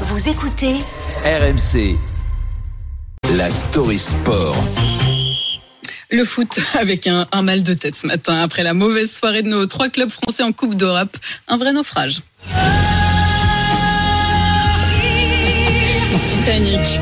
Vous 0.00 0.28
écoutez 0.28 0.74
RMC. 1.24 1.96
La 3.36 3.48
story 3.50 3.98
sport. 3.98 4.56
Le 6.10 6.24
foot 6.24 6.58
avec 6.78 7.06
un, 7.06 7.26
un 7.32 7.42
mal 7.42 7.62
de 7.62 7.74
tête 7.74 7.94
ce 7.96 8.06
matin 8.06 8.40
après 8.42 8.62
la 8.62 8.74
mauvaise 8.74 9.12
soirée 9.12 9.42
de 9.42 9.48
nos 9.48 9.66
trois 9.66 9.88
clubs 9.88 10.10
français 10.10 10.42
en 10.42 10.52
Coupe 10.52 10.74
d'Europe. 10.74 11.16
Un 11.48 11.56
vrai 11.56 11.72
naufrage. 11.72 12.22
Titanic. 16.28 16.84
Ça 16.84 17.00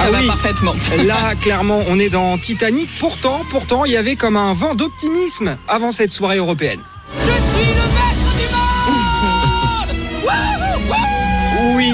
Ah 0.00 0.10
va 0.10 0.20
oui. 0.20 0.26
parfaitement. 0.26 0.74
Là, 1.04 1.34
clairement, 1.40 1.82
on 1.88 1.98
est 1.98 2.10
dans 2.10 2.36
Titanic. 2.38 2.88
Pourtant, 2.98 3.42
pourtant, 3.50 3.84
il 3.84 3.92
y 3.92 3.96
avait 3.96 4.16
comme 4.16 4.36
un 4.36 4.52
vent 4.52 4.74
d'optimisme 4.74 5.56
avant 5.68 5.92
cette 5.92 6.10
soirée 6.10 6.38
européenne. 6.38 6.80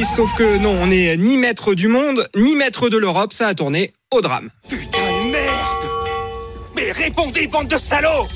Oui, 0.00 0.06
sauf 0.06 0.34
que 0.34 0.56
non, 0.56 0.78
on 0.80 0.86
n'est 0.86 1.18
ni 1.18 1.36
maître 1.36 1.74
du 1.74 1.86
monde, 1.86 2.26
ni 2.34 2.56
maître 2.56 2.88
de 2.88 2.96
l'Europe. 2.96 3.34
Ça 3.34 3.48
a 3.48 3.54
tourné 3.54 3.92
au 4.10 4.22
drame. 4.22 4.48
Putain 4.66 4.98
de 4.98 5.30
merde 5.30 5.84
Mais 6.74 6.90
répondez, 6.90 7.46
bande 7.48 7.68
de 7.68 7.76
salauds 7.76 8.26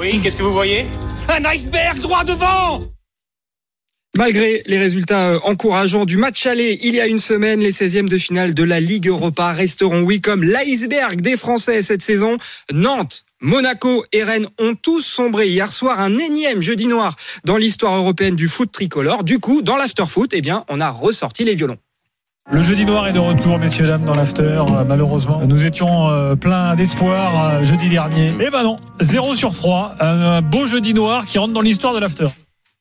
Oui, 0.00 0.18
qu'est-ce 0.22 0.36
que 0.36 0.42
vous 0.42 0.54
voyez? 0.54 0.86
Un 1.28 1.44
iceberg 1.44 1.98
droit 2.00 2.24
devant 2.24 2.80
Malgré 4.16 4.62
les 4.66 4.78
résultats 4.78 5.30
euh, 5.30 5.40
encourageants 5.42 6.04
du 6.04 6.16
match 6.16 6.46
aller 6.46 6.78
il 6.84 6.94
y 6.94 7.00
a 7.00 7.06
une 7.08 7.18
semaine, 7.18 7.58
les 7.58 7.72
16e 7.72 8.08
de 8.08 8.16
finale 8.16 8.54
de 8.54 8.62
la 8.62 8.78
Ligue 8.78 9.08
Europa 9.08 9.52
resteront, 9.52 10.02
oui, 10.02 10.20
comme 10.20 10.44
l'iceberg 10.44 11.20
des 11.20 11.36
Français 11.36 11.82
cette 11.82 12.00
saison. 12.00 12.38
Nantes, 12.72 13.24
Monaco 13.40 14.04
et 14.12 14.22
Rennes 14.22 14.46
ont 14.60 14.76
tous 14.80 15.00
sombré 15.00 15.48
hier 15.48 15.72
soir 15.72 15.98
un 15.98 16.16
énième 16.16 16.60
jeudi 16.60 16.86
noir 16.86 17.16
dans 17.44 17.56
l'histoire 17.56 17.96
européenne 17.96 18.36
du 18.36 18.46
foot 18.46 18.70
tricolore. 18.70 19.24
Du 19.24 19.40
coup, 19.40 19.62
dans 19.62 19.76
l'after-foot, 19.76 20.30
eh 20.32 20.40
bien, 20.40 20.64
on 20.68 20.80
a 20.80 20.90
ressorti 20.90 21.42
les 21.42 21.56
violons. 21.56 21.78
Le 22.52 22.62
jeudi 22.62 22.84
noir 22.84 23.08
est 23.08 23.12
de 23.12 23.18
retour, 23.18 23.58
messieurs, 23.58 23.88
dames, 23.88 24.04
dans 24.04 24.14
l'after. 24.14 24.42
Euh, 24.42 24.84
Malheureusement, 24.84 25.42
nous 25.44 25.64
étions 25.64 26.08
euh, 26.10 26.36
pleins 26.36 26.76
d'espoir 26.76 27.64
jeudi 27.64 27.88
dernier. 27.88 28.32
Eh 28.38 28.50
ben 28.50 28.62
non, 28.62 28.76
0 29.00 29.34
sur 29.34 29.54
3. 29.54 29.96
Un, 29.98 30.06
un 30.06 30.40
beau 30.40 30.66
jeudi 30.66 30.94
noir 30.94 31.26
qui 31.26 31.38
rentre 31.38 31.52
dans 31.52 31.62
l'histoire 31.62 31.94
de 31.94 31.98
l'after. 31.98 32.28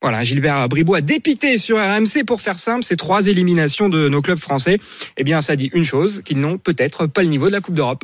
Voilà, 0.03 0.21
Gilbert 0.21 0.67
Bribois 0.67 0.99
dépité 0.99 1.57
sur 1.57 1.77
RMC 1.77 2.25
pour 2.27 2.41
faire 2.41 2.59
simple, 2.59 2.83
ces 2.83 2.97
trois 2.97 3.27
éliminations 3.27 3.87
de 3.87 4.09
nos 4.09 4.21
clubs 4.21 4.37
français, 4.37 4.77
eh 5.15 5.23
bien, 5.23 5.41
ça 5.41 5.55
dit 5.55 5.71
une 5.73 5.85
chose, 5.85 6.21
qu'ils 6.25 6.41
n'ont 6.41 6.57
peut-être 6.57 7.07
pas 7.07 7.21
le 7.21 7.29
niveau 7.29 7.47
de 7.47 7.53
la 7.53 7.61
Coupe 7.61 7.75
d'Europe. 7.75 8.03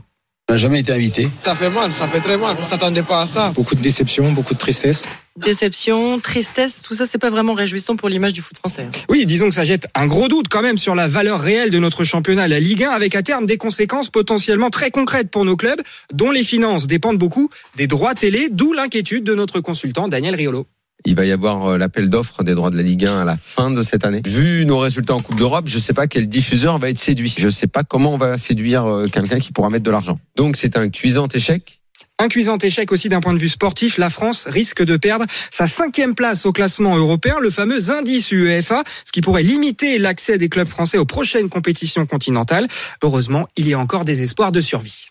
On 0.49 0.53
n'a 0.53 0.57
jamais 0.57 0.79
été 0.79 0.93
invité. 0.93 1.27
Ça 1.43 1.57
fait 1.57 1.69
mal, 1.69 1.91
ça 1.91 2.07
fait 2.07 2.21
très 2.21 2.37
mal. 2.37 2.55
On 2.57 2.63
s'attendait 2.63 3.03
pas 3.03 3.23
à 3.23 3.27
ça. 3.27 3.51
Beaucoup 3.53 3.75
de 3.75 3.81
déception, 3.81 4.31
beaucoup 4.31 4.53
de 4.53 4.59
tristesse. 4.59 5.07
Déception, 5.35 6.19
tristesse, 6.19 6.81
tout 6.81 6.95
ça, 6.95 7.05
c'est 7.05 7.17
pas 7.17 7.29
vraiment 7.29 7.53
réjouissant 7.53 7.97
pour 7.97 8.07
l'image 8.07 8.31
du 8.31 8.41
foot 8.41 8.57
français. 8.57 8.87
Oui, 9.09 9.25
disons 9.25 9.49
que 9.49 9.55
ça 9.55 9.65
jette 9.65 9.87
un 9.93 10.07
gros 10.07 10.29
doute 10.29 10.47
quand 10.49 10.61
même 10.61 10.77
sur 10.77 10.95
la 10.95 11.09
valeur 11.09 11.41
réelle 11.41 11.69
de 11.69 11.79
notre 11.79 12.05
championnat, 12.05 12.47
la 12.47 12.61
Ligue 12.61 12.85
1, 12.85 12.91
avec 12.91 13.13
à 13.15 13.23
terme 13.23 13.45
des 13.45 13.57
conséquences 13.57 14.09
potentiellement 14.09 14.69
très 14.69 14.89
concrètes 14.89 15.29
pour 15.29 15.43
nos 15.43 15.57
clubs, 15.57 15.81
dont 16.13 16.31
les 16.31 16.45
finances 16.45 16.87
dépendent 16.87 17.19
beaucoup 17.19 17.49
des 17.75 17.87
droits 17.87 18.15
télé, 18.15 18.47
d'où 18.49 18.71
l'inquiétude 18.71 19.25
de 19.25 19.35
notre 19.35 19.59
consultant 19.59 20.07
Daniel 20.07 20.33
Riolo. 20.33 20.65
Il 21.05 21.15
va 21.15 21.25
y 21.25 21.31
avoir 21.31 21.65
euh, 21.65 21.77
l'appel 21.77 22.09
d'offres 22.09 22.43
des 22.43 22.55
droits 22.55 22.69
de 22.69 22.77
la 22.77 22.83
Ligue 22.83 23.05
1 23.05 23.21
à 23.21 23.25
la 23.25 23.37
fin 23.37 23.71
de 23.71 23.81
cette 23.81 24.05
année. 24.05 24.21
Vu 24.25 24.65
nos 24.65 24.79
résultats 24.79 25.15
en 25.15 25.19
Coupe 25.19 25.37
d'Europe, 25.37 25.65
je 25.67 25.77
ne 25.77 25.81
sais 25.81 25.93
pas 25.93 26.07
quel 26.07 26.27
diffuseur 26.27 26.77
va 26.77 26.89
être 26.89 26.99
séduit. 26.99 27.33
Je 27.37 27.45
ne 27.45 27.51
sais 27.51 27.67
pas 27.67 27.83
comment 27.83 28.13
on 28.13 28.17
va 28.17 28.37
séduire 28.37 28.85
euh, 28.85 29.07
quelqu'un 29.07 29.39
qui 29.39 29.53
pourra 29.53 29.69
mettre 29.69 29.85
de 29.85 29.91
l'argent. 29.91 30.19
Donc 30.35 30.57
c'est 30.57 30.77
un 30.77 30.89
cuisant 30.89 31.27
échec. 31.27 31.79
Un 32.21 32.27
cuisant 32.27 32.57
échec 32.57 32.91
aussi 32.91 33.07
d'un 33.07 33.21
point 33.21 33.33
de 33.33 33.39
vue 33.39 33.47
sportif, 33.47 33.97
la 33.97 34.09
France 34.09 34.45
risque 34.49 34.83
de 34.83 34.97
perdre 34.97 35.25
sa 35.51 35.67
cinquième 35.67 36.15
place 36.15 36.45
au 36.45 36.51
classement 36.51 36.97
européen, 36.97 37.35
le 37.41 37.49
fameux 37.49 37.91
indice 37.91 38.31
UEFA, 38.31 38.83
ce 39.05 39.13
qui 39.13 39.21
pourrait 39.21 39.43
limiter 39.43 39.99
l'accès 39.99 40.37
des 40.37 40.49
clubs 40.49 40.67
français 40.67 40.97
aux 40.97 41.05
prochaines 41.05 41.47
compétitions 41.47 42.05
continentales. 42.05 42.67
Heureusement, 43.03 43.47
il 43.55 43.69
y 43.69 43.73
a 43.73 43.79
encore 43.79 44.03
des 44.03 44.21
espoirs 44.21 44.51
de 44.51 44.59
survie. 44.59 45.07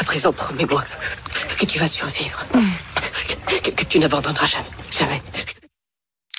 À 0.00 0.04
présent, 0.04 0.32
promets-moi 0.32 0.82
que 1.58 1.66
tu 1.66 1.78
vas 1.78 1.88
survivre. 1.88 2.46
Que, 3.62 3.70
que 3.70 3.84
tu 3.84 3.98
n'abandonneras 3.98 4.46
jamais. 4.46 4.68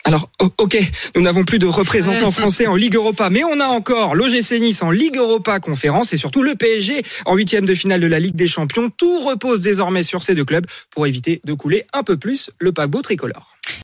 Alors, 0.05 0.29
ok, 0.57 0.77
nous 1.15 1.21
n'avons 1.21 1.43
plus 1.43 1.59
de 1.59 1.67
représentants 1.67 2.31
français 2.31 2.65
en 2.65 2.75
Ligue 2.75 2.95
Europa, 2.95 3.29
mais 3.29 3.43
on 3.43 3.59
a 3.59 3.65
encore 3.65 4.15
l'OGC 4.15 4.59
Nice 4.59 4.81
en 4.81 4.89
Ligue 4.89 5.17
Europa 5.17 5.59
Conférence 5.59 6.13
et 6.13 6.17
surtout 6.17 6.41
le 6.41 6.55
PSG 6.55 7.03
en 7.25 7.35
huitième 7.35 7.65
de 7.65 7.75
finale 7.75 8.01
de 8.01 8.07
la 8.07 8.19
Ligue 8.19 8.35
des 8.35 8.47
Champions. 8.47 8.89
Tout 8.89 9.21
repose 9.21 9.61
désormais 9.61 10.01
sur 10.01 10.23
ces 10.23 10.33
deux 10.33 10.45
clubs 10.45 10.65
pour 10.89 11.05
éviter 11.05 11.41
de 11.43 11.53
couler 11.53 11.85
un 11.93 12.01
peu 12.01 12.17
plus 12.17 12.49
le 12.59 12.71
paquebot 12.71 13.03
tricolore. 13.03 13.58